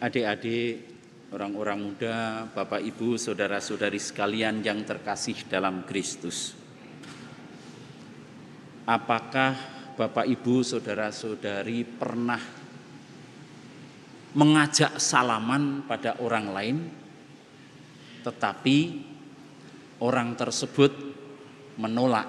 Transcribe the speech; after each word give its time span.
adik-adik, 0.00 0.84
orang-orang 1.32 1.78
muda, 1.80 2.44
Bapak 2.52 2.84
Ibu, 2.84 3.16
saudara-saudari 3.16 3.96
sekalian 3.96 4.60
yang 4.60 4.84
terkasih 4.84 5.48
dalam 5.48 5.88
Kristus. 5.88 6.52
Apakah 8.86 9.56
Bapak 9.96 10.28
Ibu, 10.28 10.62
saudara-saudari 10.62 11.82
pernah 11.82 12.38
mengajak 14.36 15.00
salaman 15.00 15.88
pada 15.88 16.20
orang 16.20 16.46
lain, 16.52 16.76
tetapi 18.20 18.78
orang 20.04 20.36
tersebut 20.36 20.92
menolak, 21.80 22.28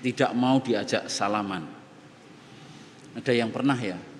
tidak 0.00 0.30
mau 0.38 0.62
diajak 0.62 1.10
salaman? 1.10 1.66
Ada 3.18 3.32
yang 3.34 3.50
pernah 3.50 3.76
ya? 3.76 4.15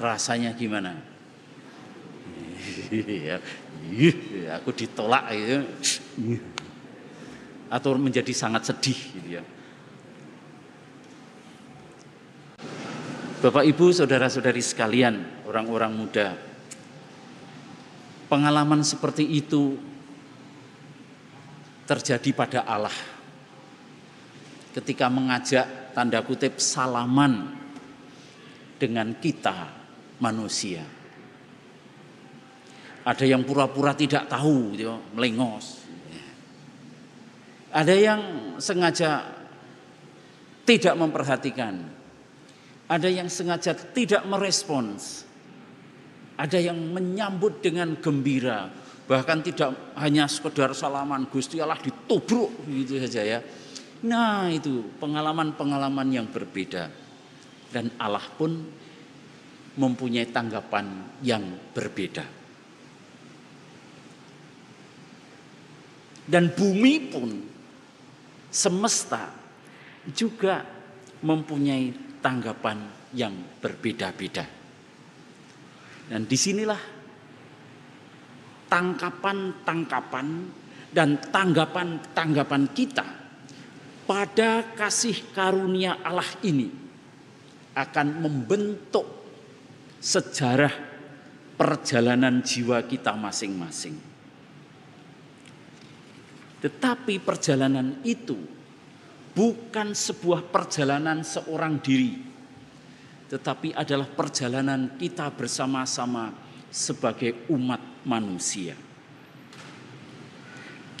Rasanya 0.00 0.56
gimana? 0.56 0.96
ya, 2.90 3.38
aku 4.58 4.70
ditolak 4.74 5.30
ya. 5.34 5.60
Atau 7.70 7.94
menjadi 8.00 8.32
sangat 8.34 8.66
sedih 8.66 8.98
gitu 8.98 9.28
ya. 9.38 9.44
Bapak 13.40 13.64
Ibu, 13.64 13.88
saudara-saudari 13.88 14.60
sekalian, 14.60 15.46
orang-orang 15.48 15.92
muda. 15.96 16.36
Pengalaman 18.28 18.84
seperti 18.84 19.24
itu 19.24 19.80
terjadi 21.88 22.30
pada 22.36 22.60
Allah. 22.68 22.92
Ketika 24.76 25.08
mengajak 25.08 25.96
tanda 25.96 26.20
kutip 26.20 26.60
salaman 26.60 27.59
dengan 28.80 29.12
kita 29.20 29.68
manusia. 30.24 30.80
Ada 33.04 33.24
yang 33.28 33.44
pura-pura 33.44 33.92
tidak 33.92 34.28
tahu, 34.32 34.76
gitu, 34.76 34.96
melengos. 35.12 35.84
Ada 37.70 37.94
yang 37.94 38.20
sengaja 38.58 39.24
tidak 40.64 40.94
memperhatikan. 40.96 41.74
Ada 42.90 43.06
yang 43.06 43.30
sengaja 43.30 43.72
tidak 43.72 44.26
merespons. 44.26 45.22
Ada 46.34 46.58
yang 46.58 46.76
menyambut 46.76 47.62
dengan 47.62 47.94
gembira. 48.02 48.66
Bahkan 49.06 49.38
tidak 49.42 49.94
hanya 49.98 50.26
sekedar 50.30 50.74
salaman 50.74 51.26
Gusti 51.30 51.58
Allah 51.58 51.78
ditubruk 51.78 52.66
gitu 52.66 52.98
saja 53.02 53.22
ya. 53.22 53.38
Nah 54.06 54.48
itu 54.50 54.86
pengalaman-pengalaman 55.02 56.08
yang 56.10 56.26
berbeda. 56.30 57.09
Dan 57.70 57.94
Allah 58.02 58.26
pun 58.34 58.50
mempunyai 59.78 60.26
tanggapan 60.28 60.86
yang 61.22 61.42
berbeda. 61.70 62.26
Dan 66.30 66.54
bumi 66.54 66.94
pun 67.10 67.30
semesta 68.50 69.30
juga 70.10 70.62
mempunyai 71.22 72.18
tanggapan 72.22 72.78
yang 73.14 73.34
berbeda-beda. 73.58 74.46
Dan 76.10 76.26
di 76.26 76.38
sinilah 76.38 76.82
tangkapan-tangkapan 78.70 80.26
dan 80.90 81.18
tanggapan-tanggapan 81.30 82.62
kita 82.74 83.06
pada 84.06 84.74
kasih 84.74 85.30
karunia 85.30 86.02
Allah 86.02 86.26
ini 86.42 86.79
akan 87.74 88.06
membentuk 88.18 89.06
sejarah 90.00 90.72
perjalanan 91.54 92.40
jiwa 92.40 92.80
kita 92.88 93.12
masing-masing. 93.14 93.94
Tetapi 96.60 97.20
perjalanan 97.20 98.00
itu 98.04 98.36
bukan 99.32 99.96
sebuah 99.96 100.48
perjalanan 100.48 101.24
seorang 101.24 101.80
diri, 101.80 102.20
tetapi 103.32 103.76
adalah 103.76 104.08
perjalanan 104.08 104.96
kita 105.00 105.28
bersama-sama 105.32 106.32
sebagai 106.68 107.48
umat 107.48 107.80
manusia. 108.04 108.76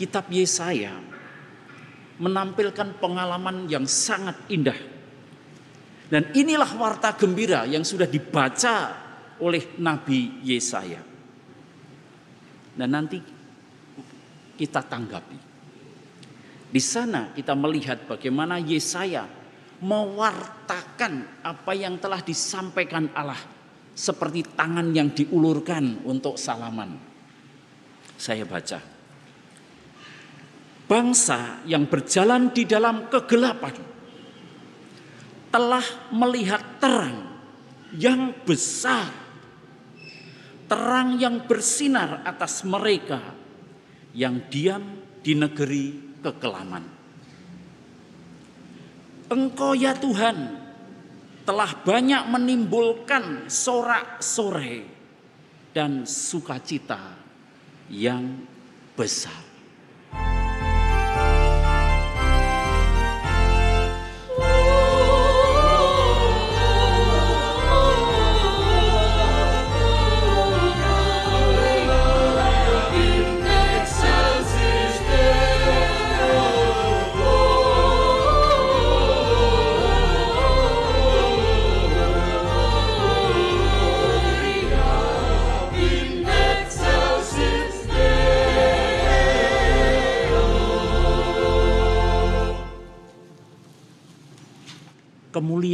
Kitab 0.00 0.32
Yesaya 0.32 0.96
menampilkan 2.16 2.96
pengalaman 3.00 3.68
yang 3.68 3.84
sangat 3.84 4.36
indah 4.48 4.76
dan 6.10 6.34
inilah 6.34 6.74
warta 6.74 7.14
gembira 7.14 7.62
yang 7.70 7.86
sudah 7.86 8.10
dibaca 8.10 8.76
oleh 9.38 9.78
Nabi 9.78 10.42
Yesaya. 10.42 10.98
Dan 12.74 12.90
nanti 12.90 13.22
kita 14.58 14.82
tanggapi. 14.82 15.38
Di 16.70 16.82
sana 16.82 17.30
kita 17.30 17.54
melihat 17.54 18.10
bagaimana 18.10 18.58
Yesaya 18.58 19.22
mewartakan 19.80 21.46
apa 21.46 21.72
yang 21.78 22.02
telah 22.02 22.20
disampaikan 22.26 23.06
Allah 23.14 23.38
seperti 23.94 24.50
tangan 24.58 24.90
yang 24.90 25.14
diulurkan 25.14 26.02
untuk 26.10 26.34
salaman. 26.34 26.98
Saya 28.18 28.42
baca. 28.44 28.82
Bangsa 30.90 31.62
yang 31.70 31.86
berjalan 31.86 32.50
di 32.50 32.66
dalam 32.66 33.06
kegelapan 33.06 33.99
telah 35.50 35.82
melihat 36.14 36.62
terang 36.78 37.26
yang 37.94 38.30
besar, 38.46 39.10
terang 40.70 41.18
yang 41.18 41.42
bersinar 41.44 42.22
atas 42.22 42.62
mereka 42.62 43.18
yang 44.14 44.46
diam 44.46 45.02
di 45.20 45.34
negeri 45.34 46.18
kekelaman. 46.22 46.84
Engkau 49.30 49.78
ya 49.78 49.94
Tuhan 49.94 50.58
telah 51.46 51.70
banyak 51.82 52.30
menimbulkan 52.30 53.50
sorak-sorai 53.50 54.86
dan 55.70 56.06
sukacita 56.06 57.18
yang 57.90 58.42
besar. 58.94 59.49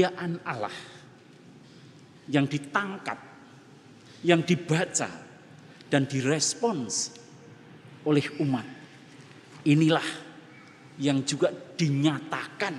Kemuliaan 0.06 0.38
Allah 0.46 0.74
yang 2.30 2.46
ditangkap, 2.46 3.18
yang 4.22 4.42
dibaca 4.46 5.10
dan 5.90 6.06
direspons 6.06 7.14
oleh 8.06 8.26
umat. 8.42 8.66
Inilah 9.66 10.06
yang 11.02 11.26
juga 11.26 11.50
dinyatakan 11.50 12.74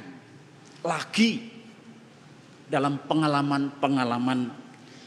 lagi 0.87 1.51
dalam 2.67 3.03
pengalaman-pengalaman 3.03 4.51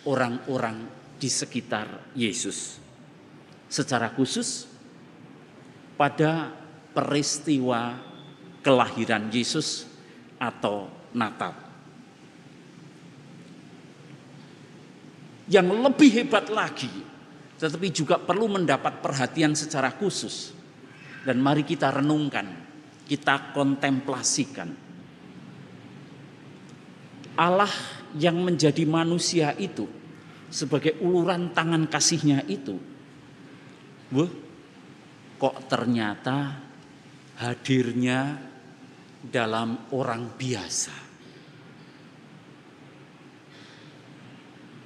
orang-orang 0.05 0.77
di 1.17 1.29
sekitar 1.29 2.13
Yesus. 2.17 2.81
Secara 3.69 4.13
khusus 4.13 4.69
pada 5.97 6.53
peristiwa 6.93 7.97
kelahiran 8.61 9.29
Yesus 9.33 9.89
atau 10.41 10.89
Natal. 11.13 11.70
Yang 15.51 15.69
lebih 15.83 16.11
hebat 16.15 16.47
lagi, 16.47 16.91
tetapi 17.59 17.91
juga 17.91 18.23
perlu 18.23 18.47
mendapat 18.47 19.03
perhatian 19.03 19.59
secara 19.59 19.91
khusus. 19.91 20.55
Dan 21.27 21.43
mari 21.43 21.67
kita 21.67 21.91
renungkan, 21.91 22.47
kita 23.05 23.53
kontemplasikan. 23.53 24.71
Allah 27.37 27.73
yang 28.15 28.41
menjadi 28.41 28.87
manusia 28.89 29.53
itu 29.59 29.85
sebagai 30.49 31.03
uluran 31.03 31.53
tangan 31.53 31.91
kasihnya 31.91 32.47
itu, 32.49 32.79
Wuh, 34.11 34.31
kok 35.39 35.71
ternyata 35.71 36.59
hadirnya 37.39 38.39
dalam 39.23 39.93
orang 39.95 40.35
biasa. 40.35 41.10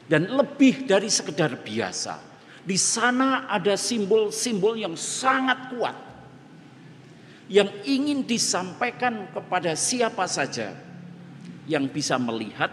Dan 0.04 0.28
lebih 0.28 0.84
dari 0.84 1.08
sekedar 1.08 1.64
biasa. 1.64 2.20
Di 2.64 2.76
sana 2.80 3.48
ada 3.48 3.76
simbol-simbol 3.76 4.76
yang 4.76 4.96
sangat 4.96 5.72
kuat. 5.72 5.96
Yang 7.48 7.70
ingin 7.84 8.24
disampaikan 8.24 9.28
kepada 9.32 9.76
siapa 9.76 10.24
saja 10.24 10.72
yang 11.68 11.88
bisa 11.92 12.16
melihat, 12.16 12.72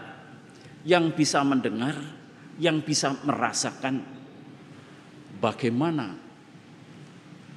yang 0.84 1.12
bisa 1.12 1.44
mendengar, 1.44 1.96
yang 2.56 2.80
bisa 2.80 3.12
merasakan 3.24 4.00
bagaimana 5.40 6.16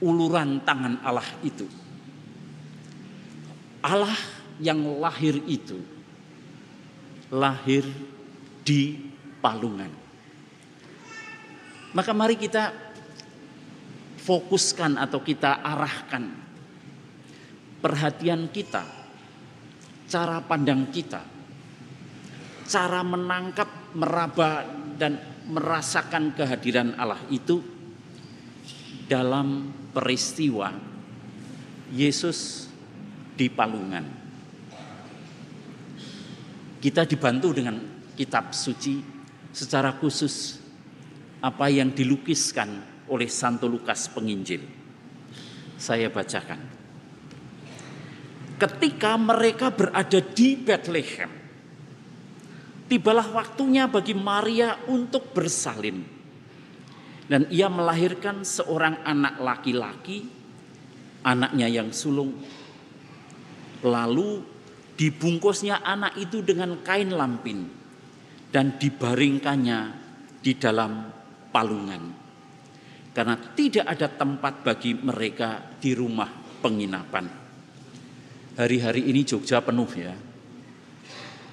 uluran 0.03 0.59
tangan 0.63 0.99
Allah 1.03 1.29
itu. 1.39 1.67
Allah 3.79 4.15
yang 4.59 4.81
lahir 4.99 5.39
itu 5.45 5.95
lahir 7.33 7.83
di 8.65 9.13
palungan. 9.45 9.93
Maka 11.93 12.11
mari 12.17 12.33
kita 12.33 12.73
fokuskan 14.25 14.97
atau 14.97 15.21
kita 15.21 15.61
arahkan 15.61 16.33
perhatian 17.77 18.49
kita, 18.49 18.81
cara 20.09 20.41
pandang 20.41 20.89
kita, 20.89 21.21
cara 22.65 23.05
menangkap, 23.05 23.93
meraba 23.93 24.65
dan 24.97 25.21
merasakan 25.45 26.33
kehadiran 26.33 26.97
Allah 26.97 27.21
itu 27.29 27.61
dalam 29.05 29.69
peristiwa 29.93 30.73
Yesus 31.93 32.65
di 33.37 33.45
palungan. 33.53 34.25
Kita 36.81 37.05
dibantu 37.05 37.53
dengan 37.53 37.77
kitab 38.17 38.49
suci 38.55 39.14
secara 39.55 39.95
khusus 39.95 40.59
apa 41.39 41.71
yang 41.71 41.95
dilukiskan 41.95 42.83
oleh 43.07 43.31
Santo 43.31 43.71
Lukas 43.71 44.11
penginjil. 44.11 44.59
Saya 45.79 46.11
bacakan. 46.11 46.59
Ketika 48.59 49.15
mereka 49.15 49.71
berada 49.71 50.19
di 50.19 50.59
Bethlehem, 50.59 51.31
tibalah 52.91 53.27
waktunya 53.31 53.87
bagi 53.87 54.11
Maria 54.11 54.75
untuk 54.91 55.31
bersalin. 55.31 56.03
Dan 57.25 57.49
ia 57.49 57.65
melahirkan 57.71 58.45
seorang 58.45 59.01
anak 59.01 59.41
laki-laki, 59.41 60.29
anaknya 61.25 61.65
yang 61.65 61.89
sulung. 61.89 62.37
Lalu 63.81 64.45
dibungkusnya 64.93 65.81
anak 65.81 66.21
itu 66.21 66.45
dengan 66.45 66.79
kain 66.85 67.09
lampin 67.09 67.84
dan 68.49 68.77
dibaringkannya 68.77 69.79
di 70.41 70.53
dalam 70.57 70.91
palungan. 71.49 72.03
Karena 73.15 73.39
tidak 73.55 73.85
ada 73.87 74.07
tempat 74.11 74.53
bagi 74.61 74.91
mereka 74.99 75.79
di 75.79 75.95
rumah 75.95 76.27
penginapan. 76.59 77.25
Hari-hari 78.59 79.07
ini 79.07 79.23
Jogja 79.23 79.63
penuh 79.63 79.87
ya. 79.95 80.11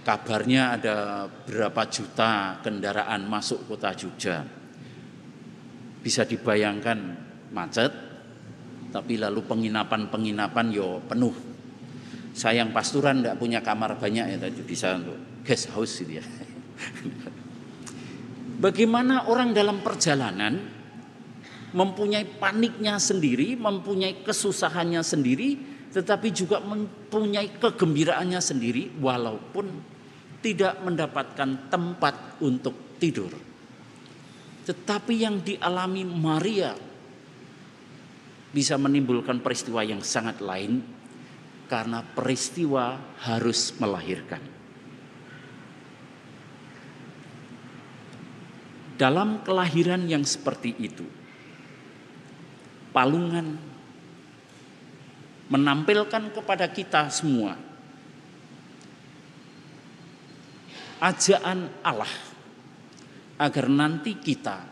Kabarnya 0.03 0.75
ada 0.75 0.97
berapa 1.31 1.87
juta 1.87 2.59
kendaraan 2.59 3.31
masuk 3.31 3.71
kota 3.71 3.95
Jogja. 3.95 4.43
Bisa 6.03 6.27
dibayangkan 6.27 6.99
macet, 7.55 7.95
tapi 8.91 9.17
lalu 9.23 9.47
penginapan-penginapan 9.47 10.67
yo 10.75 10.99
penuh. 11.07 11.33
Saya 12.35 12.67
yang 12.67 12.75
pasturan 12.75 13.23
tidak 13.23 13.39
punya 13.39 13.63
kamar 13.63 13.95
banyak 13.95 14.35
ya 14.35 14.37
tadi 14.43 14.61
bisa 14.67 14.99
untuk 14.99 15.17
guest 15.47 15.71
house 15.71 16.03
gitu 16.03 16.19
ya. 16.19 16.25
Bagaimana 18.63 19.27
orang 19.27 19.51
dalam 19.51 19.83
perjalanan 19.83 20.55
mempunyai 21.73 22.29
paniknya 22.39 23.01
sendiri, 23.01 23.59
mempunyai 23.59 24.23
kesusahannya 24.23 25.03
sendiri, 25.03 25.59
tetapi 25.91 26.29
juga 26.31 26.63
mempunyai 26.63 27.59
kegembiraannya 27.59 28.41
sendiri 28.41 28.97
walaupun 29.03 29.67
tidak 30.45 30.79
mendapatkan 30.85 31.71
tempat 31.73 32.39
untuk 32.45 32.99
tidur. 33.03 33.33
Tetapi 34.63 35.15
yang 35.19 35.43
dialami 35.43 36.07
Maria 36.07 36.73
bisa 38.53 38.77
menimbulkan 38.79 39.41
peristiwa 39.41 39.83
yang 39.83 40.05
sangat 40.05 40.39
lain 40.39 40.85
karena 41.67 42.05
peristiwa 42.05 43.01
harus 43.27 43.75
melahirkan. 43.81 44.62
Dalam 49.03 49.43
kelahiran 49.43 50.07
yang 50.07 50.23
seperti 50.23 50.79
itu, 50.79 51.03
palungan 52.95 53.59
menampilkan 55.51 56.31
kepada 56.31 56.71
kita 56.71 57.11
semua 57.11 57.59
ajaan 61.03 61.67
Allah 61.83 62.15
agar 63.43 63.67
nanti 63.67 64.15
kita 64.23 64.63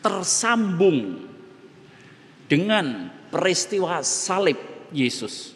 tersambung 0.00 1.28
dengan 2.48 3.12
peristiwa 3.28 4.00
salib 4.00 4.88
Yesus 4.96 5.52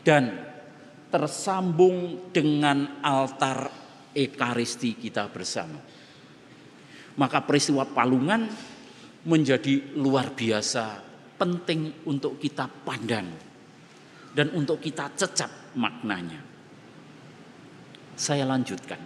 dan 0.00 0.40
tersambung 1.12 2.32
dengan 2.32 3.04
altar 3.04 3.68
ekaristi 4.16 4.96
kita 4.96 5.28
bersama 5.28 6.05
maka 7.16 7.40
peristiwa 7.40 7.88
palungan 7.88 8.44
menjadi 9.26 9.96
luar 9.96 10.36
biasa 10.36 11.02
penting 11.36 12.06
untuk 12.08 12.38
kita 12.38 12.68
pandang 12.68 13.26
dan 14.36 14.52
untuk 14.52 14.78
kita 14.80 15.10
cecap 15.16 15.76
maknanya. 15.76 16.40
Saya 18.16 18.48
lanjutkan. 18.48 19.00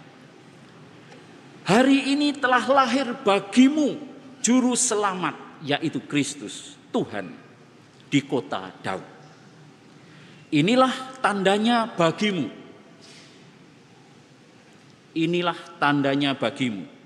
Hari 1.67 2.15
ini 2.15 2.35
telah 2.35 2.63
lahir 2.67 3.15
bagimu 3.23 3.95
juru 4.43 4.75
selamat 4.75 5.63
yaitu 5.63 6.03
Kristus 6.03 6.75
Tuhan 6.91 7.31
di 8.11 8.19
kota 8.27 8.71
Daud. 8.83 9.07
Inilah 10.51 11.19
tandanya 11.23 11.87
bagimu. 11.87 12.47
Inilah 15.15 15.59
tandanya 15.79 16.35
bagimu 16.35 17.00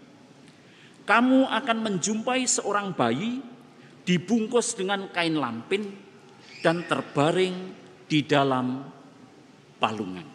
kamu 1.05 1.47
akan 1.47 1.77
menjumpai 1.85 2.49
seorang 2.49 2.91
bayi 2.97 3.41
dibungkus 4.05 4.77
dengan 4.77 5.09
kain 5.09 5.37
lampin 5.37 5.85
dan 6.61 6.85
terbaring 6.85 7.73
di 8.05 8.25
dalam 8.25 8.85
palungan. 9.77 10.34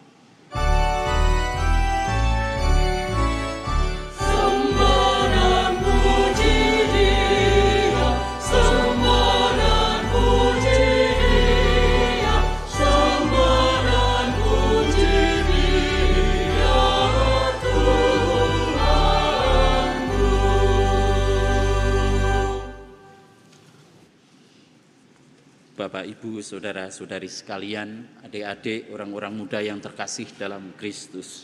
Bapak, 25.91 26.07
Ibu, 26.07 26.39
Saudara-saudari 26.39 27.27
sekalian, 27.27 28.23
adik-adik, 28.23 28.95
orang-orang 28.95 29.35
muda 29.35 29.59
yang 29.59 29.75
terkasih 29.83 30.23
dalam 30.39 30.71
Kristus. 30.79 31.43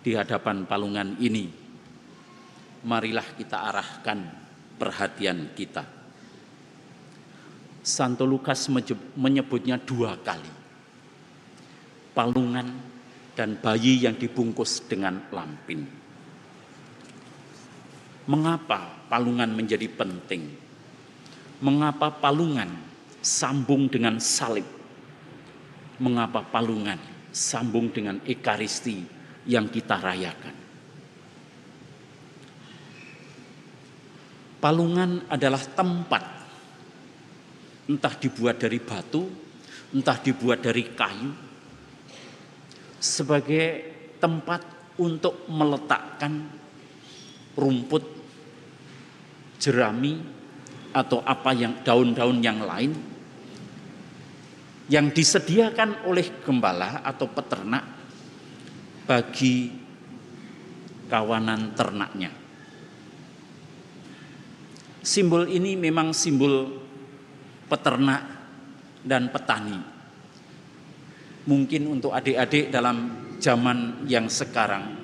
Di 0.00 0.16
hadapan 0.16 0.64
palungan 0.64 1.20
ini, 1.20 1.52
marilah 2.88 3.36
kita 3.36 3.68
arahkan 3.68 4.32
perhatian 4.80 5.52
kita. 5.52 5.84
Santo 7.84 8.24
Lukas 8.24 8.72
menyebutnya 9.20 9.76
dua 9.76 10.16
kali. 10.24 10.48
Palungan 12.16 12.68
dan 13.36 13.60
bayi 13.60 14.00
yang 14.00 14.16
dibungkus 14.16 14.88
dengan 14.88 15.20
lampin. 15.28 15.84
Mengapa 18.24 19.04
palungan 19.12 19.52
menjadi 19.52 19.92
penting? 19.92 20.71
Mengapa 21.62 22.10
palungan 22.10 22.66
sambung 23.22 23.86
dengan 23.86 24.18
salib? 24.18 24.66
Mengapa 26.02 26.42
palungan 26.42 26.98
sambung 27.30 27.94
dengan 27.94 28.18
ekaristi 28.26 29.06
yang 29.46 29.70
kita 29.70 29.94
rayakan? 30.02 30.56
Palungan 34.58 35.26
adalah 35.30 35.62
tempat 35.62 36.22
entah 37.86 38.14
dibuat 38.18 38.58
dari 38.58 38.78
batu, 38.78 39.26
entah 39.94 40.18
dibuat 40.18 40.62
dari 40.62 40.86
kayu 40.94 41.30
sebagai 43.02 43.66
tempat 44.22 44.62
untuk 45.02 45.50
meletakkan 45.50 46.46
rumput, 47.58 48.06
jerami, 49.58 50.22
atau 50.92 51.24
apa 51.24 51.56
yang 51.56 51.80
daun-daun 51.80 52.44
yang 52.44 52.60
lain 52.62 52.92
yang 54.92 55.08
disediakan 55.08 56.04
oleh 56.04 56.44
gembala 56.44 57.00
atau 57.00 57.24
peternak 57.32 57.84
bagi 59.08 59.72
kawanan 61.08 61.72
ternaknya. 61.72 62.30
Simbol 65.02 65.50
ini 65.50 65.74
memang 65.74 66.14
simbol 66.14 66.78
peternak 67.66 68.22
dan 69.02 69.32
petani. 69.32 69.80
Mungkin 71.42 71.90
untuk 71.90 72.14
adik-adik 72.14 72.70
dalam 72.70 73.26
zaman 73.42 74.06
yang 74.06 74.30
sekarang 74.30 75.01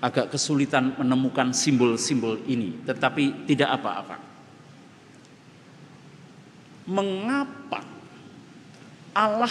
agak 0.00 0.36
kesulitan 0.36 0.92
menemukan 1.00 1.56
simbol-simbol 1.56 2.36
ini, 2.44 2.84
tetapi 2.84 3.48
tidak 3.48 3.80
apa-apa. 3.80 4.16
Mengapa 6.86 7.82
Allah 9.16 9.50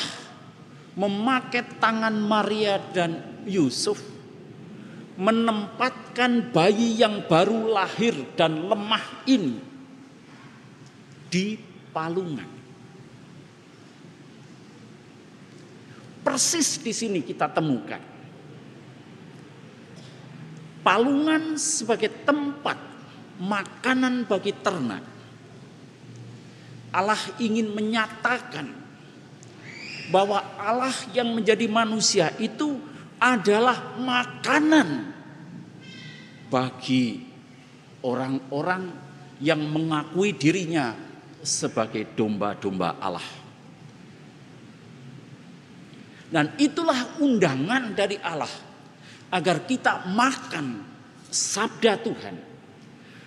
memakai 0.96 1.66
tangan 1.82 2.14
Maria 2.16 2.80
dan 2.94 3.44
Yusuf 3.44 4.00
menempatkan 5.20 6.54
bayi 6.54 7.00
yang 7.02 7.26
baru 7.28 7.72
lahir 7.76 8.16
dan 8.40 8.70
lemah 8.72 9.04
ini 9.28 9.60
di 11.28 11.60
palungan? 11.92 12.48
Persis 16.24 16.80
di 16.80 16.94
sini 16.96 17.20
kita 17.22 17.52
temukan 17.52 18.15
palungan 20.86 21.58
sebagai 21.58 22.14
tempat 22.22 22.78
makanan 23.42 24.30
bagi 24.30 24.54
ternak. 24.54 25.02
Allah 26.94 27.20
ingin 27.42 27.74
menyatakan 27.74 28.70
bahwa 30.14 30.46
Allah 30.62 30.94
yang 31.18 31.34
menjadi 31.34 31.66
manusia 31.66 32.30
itu 32.38 32.78
adalah 33.18 33.98
makanan 33.98 35.10
bagi 36.54 37.26
orang-orang 38.06 38.94
yang 39.42 39.60
mengakui 39.66 40.38
dirinya 40.38 40.94
sebagai 41.42 42.14
domba-domba 42.14 43.02
Allah. 43.02 43.28
Dan 46.30 46.54
itulah 46.62 47.18
undangan 47.20 47.98
dari 47.98 48.22
Allah 48.22 48.75
agar 49.32 49.66
kita 49.66 50.10
makan 50.12 50.84
sabda 51.30 52.00
Tuhan. 52.02 52.36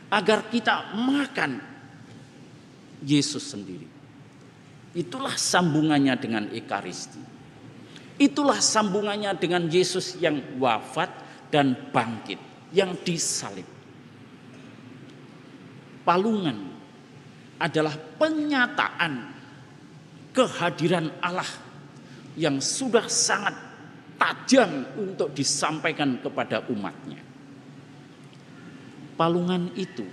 Agar 0.09 0.49
kita 0.49 0.97
makan 0.97 1.61
Yesus 3.05 3.53
sendiri. 3.53 3.85
Itulah 4.97 5.37
sambungannya 5.37 6.17
dengan 6.17 6.49
Ekaristi. 6.49 7.21
Itulah 8.19 8.59
sambungannya 8.59 9.31
dengan 9.39 9.69
Yesus 9.69 10.19
yang 10.19 10.59
wafat 10.59 11.13
dan 11.53 11.77
bangkit, 11.93 12.41
yang 12.75 12.97
disalib. 13.05 13.69
Palungan 16.03 16.57
adalah 17.61 17.93
penyataan 17.95 19.13
kehadiran 20.33 21.13
Allah 21.21 21.47
yang 22.35 22.59
sudah 22.65 23.05
sangat 23.13 23.68
tajam 24.19 24.85
untuk 24.99 25.33
disampaikan 25.33 26.19
kepada 26.19 26.67
umatnya. 26.69 27.23
Palungan 29.15 29.71
itu 29.75 30.05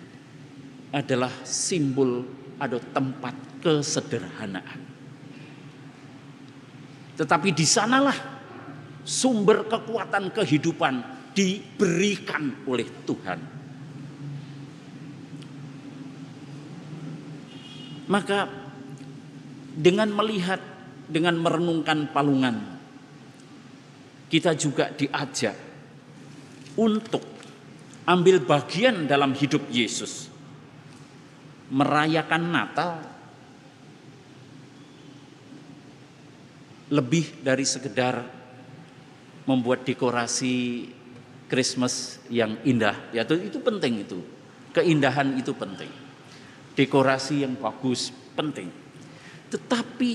adalah 0.94 1.34
simbol 1.44 2.24
atau 2.62 2.80
tempat 2.94 3.36
kesederhanaan. 3.60 4.82
Tetapi 7.16 7.50
di 7.52 7.66
sanalah 7.66 8.16
sumber 9.06 9.68
kekuatan 9.70 10.34
kehidupan 10.34 10.94
diberikan 11.36 12.64
oleh 12.66 12.88
Tuhan. 13.04 13.40
Maka 18.06 18.40
dengan 19.76 20.14
melihat 20.14 20.62
dengan 21.10 21.38
merenungkan 21.38 22.10
palungan, 22.10 22.75
kita 24.29 24.58
juga 24.58 24.89
diajak 24.89 25.53
untuk 26.75 27.22
ambil 28.05 28.41
bagian 28.41 29.05
dalam 29.10 29.34
hidup 29.34 29.65
Yesus. 29.70 30.29
Merayakan 31.65 32.44
Natal 32.53 32.94
lebih 36.94 37.41
dari 37.41 37.65
sekedar 37.65 38.22
membuat 39.50 39.82
dekorasi 39.86 40.86
Christmas 41.50 42.22
yang 42.29 42.58
indah. 42.65 43.10
Ya 43.13 43.25
itu 43.25 43.58
penting 43.62 44.05
itu. 44.05 44.22
Keindahan 44.74 45.38
itu 45.38 45.53
penting. 45.58 45.89
Dekorasi 46.77 47.48
yang 47.48 47.58
bagus 47.58 48.13
penting. 48.36 48.70
Tetapi 49.50 50.12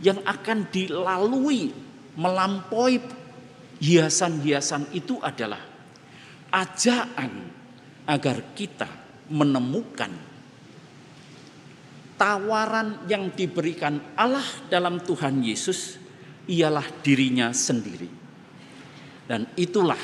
yang 0.00 0.20
akan 0.24 0.68
dilalui 0.72 1.89
melampaui 2.20 3.00
hiasan-hiasan 3.80 4.92
itu 4.92 5.16
adalah 5.24 5.64
ajaan 6.52 7.32
agar 8.04 8.52
kita 8.52 8.88
menemukan 9.32 10.12
tawaran 12.20 13.08
yang 13.08 13.32
diberikan 13.32 13.96
Allah 14.12 14.44
dalam 14.68 15.00
Tuhan 15.00 15.40
Yesus 15.40 15.96
ialah 16.44 16.84
dirinya 17.00 17.48
sendiri. 17.56 18.12
Dan 19.24 19.48
itulah 19.56 20.00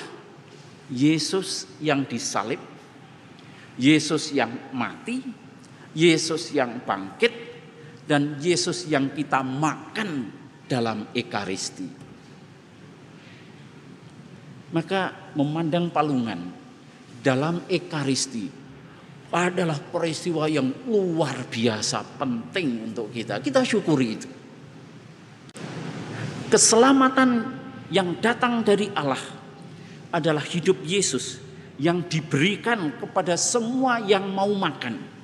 Yesus 0.88 1.68
yang 1.82 2.08
disalib, 2.08 2.62
Yesus 3.76 4.32
yang 4.32 4.72
mati, 4.72 5.20
Yesus 5.92 6.54
yang 6.56 6.80
bangkit, 6.80 7.34
dan 8.06 8.38
Yesus 8.38 8.86
yang 8.88 9.10
kita 9.12 9.42
makan 9.42 10.30
dalam 10.70 11.10
Ekaristi. 11.10 12.05
Maka 14.74 15.32
memandang 15.38 15.90
palungan 15.90 16.50
dalam 17.22 17.62
Ekaristi 17.70 18.50
adalah 19.30 19.78
peristiwa 19.78 20.46
yang 20.46 20.70
luar 20.86 21.46
biasa 21.46 22.02
penting 22.18 22.90
untuk 22.90 23.10
kita. 23.10 23.38
Kita 23.42 23.62
syukuri 23.62 24.08
itu. 24.14 24.28
Keselamatan 26.46 27.30
yang 27.90 28.18
datang 28.22 28.62
dari 28.62 28.90
Allah 28.94 29.22
adalah 30.14 30.42
hidup 30.42 30.78
Yesus 30.86 31.42
yang 31.76 32.06
diberikan 32.06 32.94
kepada 33.02 33.34
semua 33.34 33.98
yang 34.02 34.30
mau 34.30 34.50
makan 34.54 35.16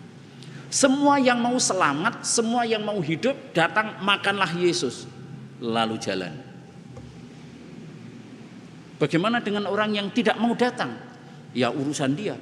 semua 0.72 1.20
yang 1.20 1.36
mau 1.36 1.60
selamat, 1.60 2.24
semua 2.24 2.64
yang 2.64 2.80
mau 2.80 2.96
hidup, 3.04 3.36
datang 3.52 4.00
makanlah 4.00 4.48
Yesus. 4.56 5.04
Lalu 5.60 6.00
jalan. 6.00 6.32
Bagaimana 9.02 9.42
dengan 9.42 9.66
orang 9.66 9.98
yang 9.98 10.14
tidak 10.14 10.38
mau 10.38 10.54
datang? 10.54 10.94
Ya 11.50 11.74
urusan 11.74 12.14
dia. 12.14 12.38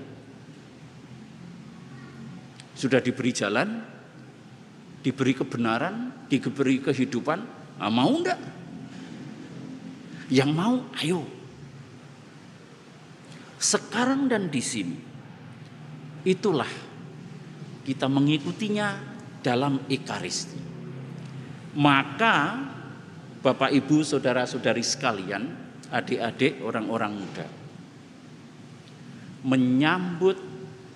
Sudah 2.77 3.01
diberi 3.01 3.33
jalan, 3.33 3.81
diberi 5.01 5.33
kebenaran, 5.33 6.29
diberi 6.29 6.85
kehidupan, 6.85 7.41
nah, 7.81 7.89
mau 7.89 8.13
enggak? 8.13 8.37
Yang 10.29 10.51
mau, 10.53 10.85
ayo. 11.01 11.25
Sekarang 13.57 14.29
dan 14.29 14.53
di 14.53 14.61
sini, 14.61 14.97
itulah 16.29 16.69
kita 17.89 18.05
mengikutinya 18.05 19.01
dalam 19.41 19.81
Ekaristi. 19.89 20.61
Maka 21.73 22.69
Bapak 23.41 23.73
Ibu 23.73 24.05
saudara-saudari 24.05 24.85
sekalian, 24.85 25.70
adik-adik 25.91 26.63
orang-orang 26.63 27.13
muda. 27.19 27.47
Menyambut 29.45 30.39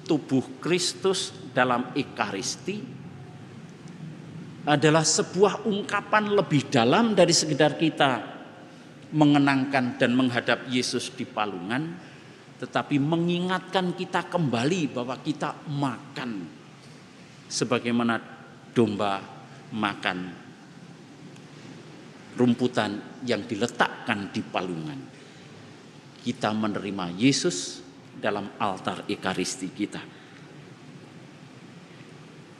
tubuh 0.06 0.62
Kristus 0.62 1.34
dalam 1.50 1.90
Ekaristi 1.96 2.80
adalah 4.64 5.04
sebuah 5.04 5.68
ungkapan 5.68 6.32
lebih 6.32 6.72
dalam 6.72 7.12
dari 7.12 7.34
sekedar 7.36 7.76
kita 7.76 8.32
mengenangkan 9.14 10.00
dan 10.00 10.10
menghadap 10.16 10.66
Yesus 10.72 11.12
di 11.12 11.28
palungan, 11.28 11.94
tetapi 12.58 12.96
mengingatkan 12.96 13.92
kita 13.92 14.26
kembali 14.26 14.90
bahwa 14.90 15.20
kita 15.20 15.68
makan 15.68 16.48
sebagaimana 17.46 18.18
domba 18.72 19.20
makan 19.70 20.43
rumputan 22.34 23.22
yang 23.24 23.46
diletakkan 23.46 24.30
di 24.34 24.42
palungan. 24.42 25.00
kita 26.24 26.56
menerima 26.56 27.20
Yesus 27.20 27.84
dalam 28.16 28.56
altar 28.56 29.04
Ekaristi 29.04 29.68
kita. 29.68 30.00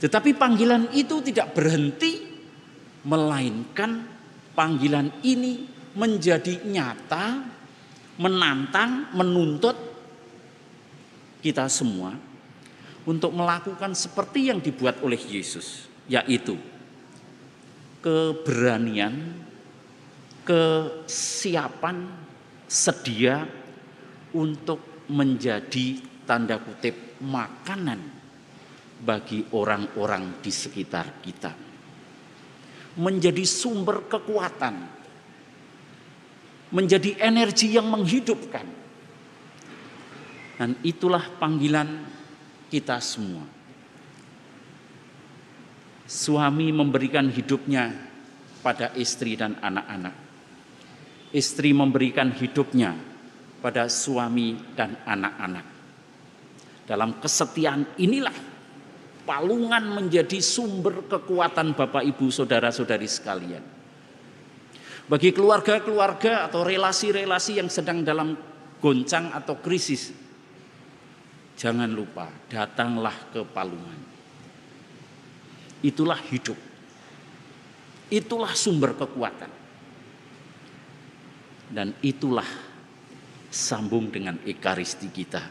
Tetapi 0.04 0.37
panggilan 0.37 0.93
itu 0.93 1.25
tidak 1.25 1.57
berhenti, 1.57 2.28
melainkan 3.09 4.04
panggilan 4.52 5.09
ini 5.25 5.64
menjadi 5.97 6.61
nyata, 6.61 7.40
menantang, 8.21 9.16
menuntut 9.16 9.76
kita 11.40 11.64
semua 11.73 12.12
untuk 13.09 13.33
melakukan 13.33 13.97
seperti 13.97 14.52
yang 14.52 14.61
dibuat 14.61 15.00
oleh 15.00 15.21
Yesus, 15.21 15.88
yaitu 16.04 16.57
keberanian, 18.04 19.40
kesiapan, 20.44 21.96
sedia 22.68 23.44
untuk 24.36 25.08
menjadi 25.08 26.00
tanda 26.24 26.60
kutip 26.60 27.20
makanan 27.20 28.00
bagi 29.04 29.44
orang-orang 29.52 30.40
di 30.40 30.52
sekitar 30.52 31.20
kita. 31.20 31.52
Menjadi 32.94 33.42
sumber 33.42 34.06
kekuatan, 34.06 34.74
menjadi 36.70 37.18
energi 37.20 37.74
yang 37.74 37.90
menghidupkan. 37.90 38.66
Dan 40.54 40.78
itulah 40.86 41.26
panggilan 41.42 42.06
kita 42.70 43.02
semua. 43.02 43.42
Suami 46.06 46.70
memberikan 46.70 47.26
hidupnya 47.26 47.90
pada 48.62 48.94
istri 48.94 49.34
dan 49.34 49.58
anak-anak. 49.58 50.24
Istri 51.35 51.75
memberikan 51.75 52.31
hidupnya 52.31 52.95
pada 53.59 53.91
suami 53.91 54.55
dan 54.79 54.95
anak-anak. 55.03 55.67
Dalam 56.87 57.19
kesetiaan 57.19 57.99
inilah 57.99 58.37
palungan 59.26 59.99
menjadi 59.99 60.38
sumber 60.38 61.11
kekuatan 61.11 61.75
Bapak 61.75 62.07
Ibu 62.07 62.31
saudara-saudari 62.31 63.09
sekalian. 63.11 63.64
Bagi 65.11 65.35
keluarga-keluarga 65.35 66.47
atau 66.47 66.62
relasi-relasi 66.62 67.59
yang 67.59 67.67
sedang 67.67 68.07
dalam 68.07 68.38
goncang 68.79 69.35
atau 69.35 69.59
krisis, 69.59 70.14
jangan 71.59 71.91
lupa 71.91 72.31
datanglah 72.47 73.17
ke 73.35 73.43
palungan. 73.43 74.00
Itulah 75.83 76.21
hidup. 76.31 76.57
Itulah 78.12 78.53
sumber 78.55 78.95
kekuatan. 78.97 79.63
Dan 81.71 81.97
itulah 82.04 82.47
sambung 83.49 84.11
dengan 84.11 84.42
ekaristi 84.42 85.09
kita. 85.14 85.42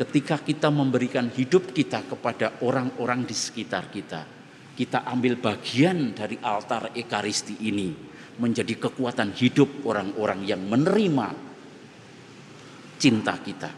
Ketika 0.00 0.40
kita 0.40 0.72
memberikan 0.72 1.28
hidup 1.28 1.76
kita 1.76 2.00
kepada 2.08 2.64
orang-orang 2.64 3.28
di 3.28 3.36
sekitar 3.36 3.92
kita, 3.92 4.24
kita 4.72 5.04
ambil 5.04 5.36
bagian 5.36 6.16
dari 6.16 6.40
altar 6.40 6.96
ekaristi 6.96 7.68
ini 7.68 7.92
menjadi 8.40 8.80
kekuatan 8.80 9.36
hidup 9.36 9.84
orang-orang 9.84 10.48
yang 10.48 10.64
menerima 10.64 11.28
cinta 12.96 13.36
kita. 13.36 13.68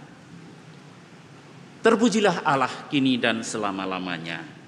Terpujilah 1.82 2.46
Allah 2.46 2.86
kini 2.86 3.18
dan 3.18 3.42
selama-lamanya. 3.42 4.61